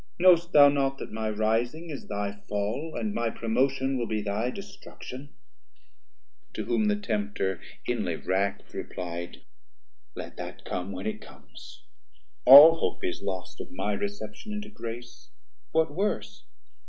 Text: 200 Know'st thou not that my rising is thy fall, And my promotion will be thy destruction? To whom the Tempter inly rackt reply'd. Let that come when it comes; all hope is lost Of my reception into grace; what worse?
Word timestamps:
200 0.17 0.31
Know'st 0.33 0.51
thou 0.51 0.67
not 0.67 0.97
that 0.97 1.11
my 1.11 1.29
rising 1.29 1.91
is 1.91 2.07
thy 2.07 2.31
fall, 2.49 2.95
And 2.95 3.13
my 3.13 3.29
promotion 3.29 3.99
will 3.99 4.07
be 4.07 4.23
thy 4.23 4.49
destruction? 4.49 5.29
To 6.55 6.65
whom 6.65 6.85
the 6.85 6.95
Tempter 6.95 7.61
inly 7.85 8.17
rackt 8.17 8.73
reply'd. 8.73 9.43
Let 10.15 10.37
that 10.37 10.65
come 10.65 10.91
when 10.91 11.05
it 11.05 11.21
comes; 11.21 11.83
all 12.45 12.79
hope 12.79 13.03
is 13.05 13.21
lost 13.21 13.61
Of 13.61 13.71
my 13.71 13.93
reception 13.93 14.51
into 14.53 14.69
grace; 14.69 15.29
what 15.71 15.93
worse? 15.93 16.45